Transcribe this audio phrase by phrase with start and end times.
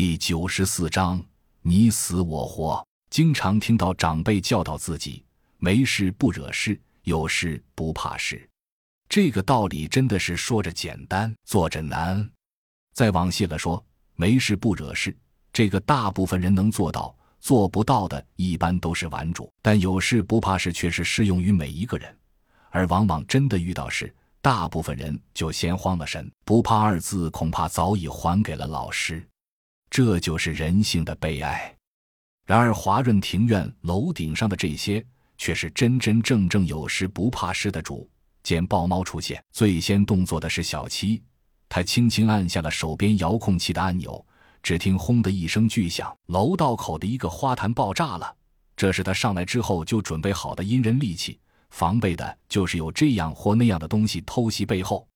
[0.00, 1.22] 第九十四章，
[1.60, 2.82] 你死我活。
[3.10, 5.22] 经常听到长辈教导自己：
[5.58, 8.48] 没事不惹事，有事不怕事。
[9.10, 12.26] 这个道理真的是说着简单，做着难。
[12.94, 13.84] 再往细了说，
[14.14, 15.14] 没事不惹事，
[15.52, 19.52] 这个大部分人能做到，做不到的一般都是顽主。
[19.60, 22.18] 但有事不怕事却是适用于每一个人，
[22.70, 24.10] 而往往真的遇到事，
[24.40, 26.32] 大部分人就先慌了神。
[26.46, 29.22] 不怕二字，恐怕早已还给了老师。
[30.02, 31.76] 这就是人性的悲哀。
[32.46, 35.04] 然而华润庭院楼顶上的这些，
[35.36, 38.08] 却是真真正正有事不怕事的主。
[38.42, 41.22] 见豹猫出现，最先动作的是小七，
[41.68, 44.24] 他轻轻按下了手边遥控器的按钮，
[44.62, 48.34] 只听“轰”的一声巨响，楼道口的一个花坛爆炸了。
[48.74, 55.06] 这是他上来之后就准备好的阴人利器，防备的就是有这样或那样的东西偷袭背后。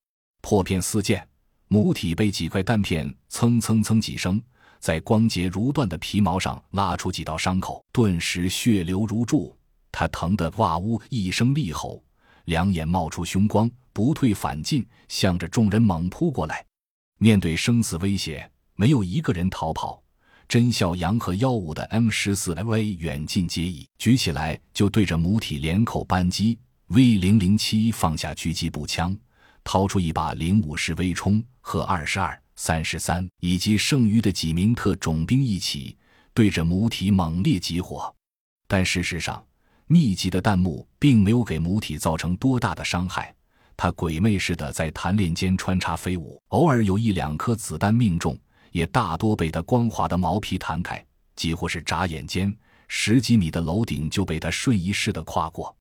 [0.42, 1.26] 破片四溅，
[1.68, 4.38] 母体被几块弹片蹭蹭蹭几声。
[4.84, 9.56] 在光洁如缎的皮毛上拉出几道伤口，顿时血流如注。
[9.90, 12.04] 他疼得哇呜一声厉吼，
[12.44, 16.62] 两眼冒出凶光，不退反进，向着众人猛扑过来。
[17.16, 20.02] 面对生死威胁，没有一个人逃跑。
[20.46, 26.58] 甄孝阳和幺五的 M 十四 V 远近皆宜，举起来就对着母体连口扳机。
[26.88, 29.16] V 零零七放下狙击步枪，
[29.64, 32.38] 掏出一把零五式微冲和二十二。
[32.56, 35.96] 三十三以及剩余的几名特种兵一起
[36.32, 38.14] 对着母体猛烈集火，
[38.66, 39.44] 但事实上，
[39.86, 43.34] 密集的弹幕并没有给母体造成多大的伤害。
[43.76, 48.38] 它鬼魅似的在弹链间穿插飞舞，偶尔有一两颗子弹命中，
[48.70, 51.04] 也大多被它光滑的毛皮弹开。
[51.34, 55.76] 几乎是眨眼间，十几米的楼顶就被它瞬移似的跨过。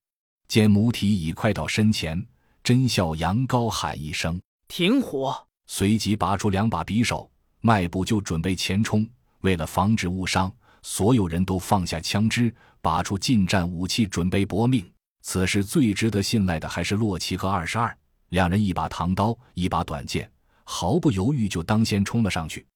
[0.48, 2.20] 见母体已快到身前，
[2.64, 9.06] 甄孝阳高喊一声：“停火！”随即拔出两把匕首，迈步就准备前冲。
[9.40, 14.88] 为了防止误伤，所有人都放下枪支，拔出近战武器，准备搏命。
[15.22, 17.96] 此时最值得信赖的还是洛奇和二十二，
[18.30, 20.30] 两人一把唐刀，一把短剑，
[20.64, 22.66] 毫不犹豫就当先冲了上去。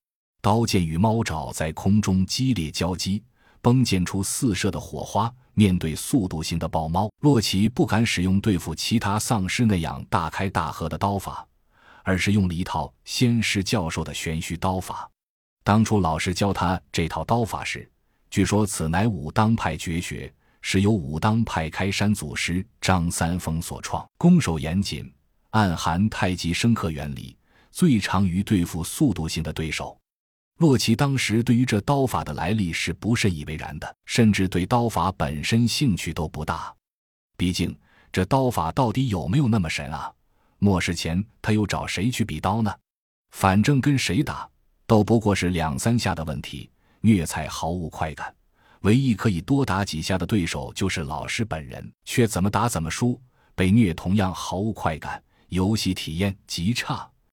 [0.41, 3.23] 刀剑与猫爪在空中激烈交击，
[3.61, 5.33] 崩溅出四射的火花。
[5.55, 11.48] 面对速度型的豹猫，洛奇不敢使用对付其他丧尸那样大开大合的刀法。
[12.09, 15.07] 而是用了一套仙师教授的玄虚刀法。
[15.63, 17.87] 当初老师教他这套刀法时，
[18.31, 20.33] 据说此乃武当派绝学，
[20.63, 25.13] 是由武当派开山祖师张三丰所创，攻守严谨，
[25.51, 27.37] 暗含太极生克原理，
[27.71, 29.95] 最常于对付速度型的对手。
[30.61, 36.75] 洛奇当时对于这刀法的来历是不甚以为然的，甚至对刀法本身兴趣都不大。
[37.37, 37.79] 毕竟
[38.11, 40.11] 这刀法到底有没有那么神啊？
[40.59, 42.75] 末世前，他又找谁去比刀呢？
[43.31, 44.49] 反正跟谁打
[44.87, 46.71] 都不过是两三下的问题，
[47.01, 48.35] 虐菜毫无快感。
[48.83, 53.21] 唯一可以多打几下的对手就是老师本人，却怎么打怎么输，
[53.55, 57.09] 被虐同样毫无快感，游戏体验极差。